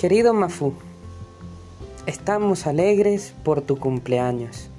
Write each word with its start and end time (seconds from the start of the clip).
Querido 0.00 0.32
Mafú, 0.32 0.72
estamos 2.06 2.66
alegres 2.66 3.34
por 3.44 3.60
tu 3.60 3.78
cumpleaños 3.78 4.70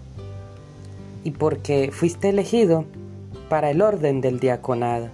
y 1.24 1.30
porque 1.30 1.92
fuiste 1.94 2.30
elegido 2.30 2.86
para 3.48 3.70
el 3.70 3.84
orden 3.84 4.20
del 4.22 4.40
diaconado. 4.40 5.10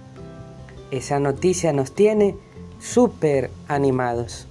Esa 0.90 1.20
noticia 1.20 1.74
nos 1.74 1.92
tiene 1.92 2.36
súper 2.80 3.50
animados. 3.68 4.48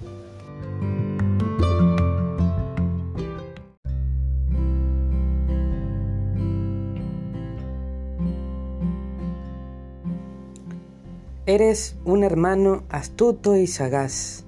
Eres 11.48 11.96
un 12.06 12.24
hermano 12.24 12.84
astuto 12.90 13.56
y 13.56 13.66
sagaz, 13.66 14.46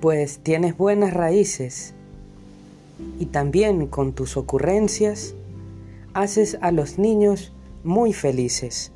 pues 0.00 0.40
tienes 0.40 0.76
buenas 0.76 1.12
raíces 1.14 1.94
y 3.18 3.26
también 3.26 3.86
con 3.86 4.12
tus 4.12 4.36
ocurrencias 4.36 5.34
haces 6.14 6.58
a 6.60 6.72
los 6.72 6.98
niños 6.98 7.52
muy 7.84 8.12
felices. 8.12 8.92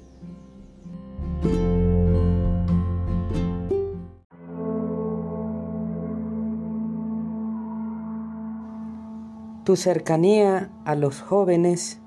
Tu 9.65 9.77
cercanía 9.77 10.71
a 10.85 10.95
los 10.97 11.21
jóvenes 11.21 12.01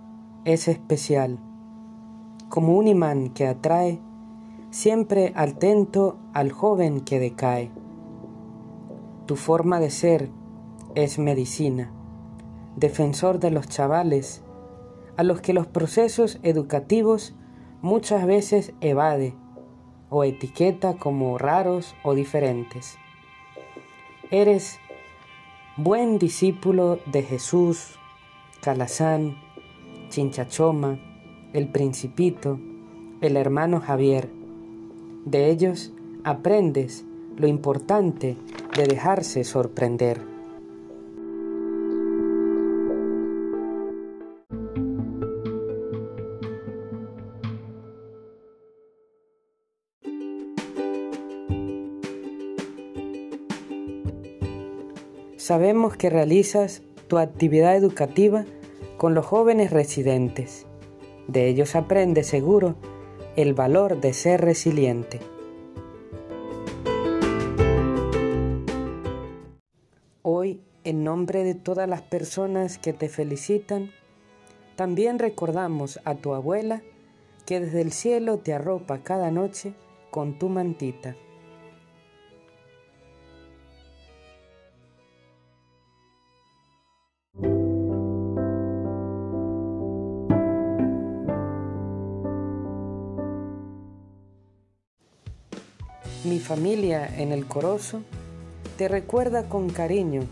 es 0.43 0.67
especial, 0.67 1.39
como 2.49 2.75
un 2.77 2.87
imán 2.87 3.29
que 3.29 3.47
atrae 3.47 4.01
siempre 4.71 5.31
atento 5.35 6.17
al 6.33 6.51
joven 6.51 7.01
que 7.01 7.19
decae. 7.19 7.82
Tu 9.25 9.35
forma 9.37 9.79
de 9.79 9.89
ser 9.89 10.29
es 10.95 11.17
medicina, 11.17 11.91
defensor 12.75 13.39
de 13.39 13.51
los 13.51 13.69
chavales, 13.69 14.43
a 15.15 15.23
los 15.23 15.39
que 15.39 15.53
los 15.53 15.65
procesos 15.65 16.39
educativos 16.43 17.33
muchas 17.81 18.25
veces 18.25 18.73
evade 18.81 19.33
o 20.09 20.23
etiqueta 20.23 20.95
como 20.95 21.37
raros 21.37 21.95
o 22.03 22.15
diferentes. 22.15 22.97
Eres 24.29 24.79
buen 25.77 26.19
discípulo 26.19 26.99
de 27.05 27.23
Jesús, 27.23 27.97
Calazán, 28.61 29.37
Chinchachoma, 30.09 30.99
el 31.53 31.69
Principito, 31.69 32.59
el 33.21 33.37
hermano 33.37 33.79
Javier, 33.79 34.29
de 35.25 35.49
ellos 35.49 35.93
aprendes 36.23 37.05
lo 37.37 37.47
importante 37.47 38.37
de 38.75 38.87
dejarse 38.87 39.43
sorprender. 39.43 40.21
Sabemos 55.37 55.97
que 55.97 56.09
realizas 56.09 56.83
tu 57.07 57.17
actividad 57.17 57.75
educativa 57.75 58.45
con 58.97 59.13
los 59.13 59.25
jóvenes 59.25 59.71
residentes. 59.71 60.65
De 61.27 61.47
ellos 61.47 61.75
aprendes 61.75 62.27
seguro 62.27 62.75
el 63.35 63.53
valor 63.53 63.99
de 63.99 64.13
ser 64.13 64.41
resiliente. 64.41 65.19
Hoy, 70.25 70.61
en 70.85 71.03
nombre 71.03 71.43
de 71.43 71.53
todas 71.53 71.89
las 71.89 72.01
personas 72.01 72.77
que 72.77 72.93
te 72.93 73.09
felicitan, 73.09 73.91
también 74.77 75.19
recordamos 75.19 75.99
a 76.05 76.15
tu 76.15 76.33
abuela 76.33 76.81
que 77.45 77.59
desde 77.59 77.81
el 77.81 77.91
cielo 77.91 78.37
te 78.37 78.53
arropa 78.53 78.99
cada 78.99 79.31
noche 79.31 79.73
con 80.11 80.39
tu 80.39 80.47
mantita. 80.47 81.17
Mi 96.23 96.39
familia 96.39 97.13
en 97.19 97.33
el 97.33 97.45
Corozo 97.45 98.03
te 98.77 98.87
recuerda 98.87 99.49
con 99.49 99.69
cariño 99.69 100.23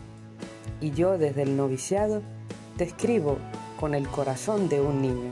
y 0.79 0.91
yo 0.91 1.17
desde 1.17 1.43
el 1.43 1.55
noviciado 1.55 2.21
te 2.77 2.85
escribo 2.85 3.37
con 3.79 3.93
el 3.93 4.07
corazón 4.07 4.67
de 4.67 4.81
un 4.81 5.01
niño. 5.01 5.31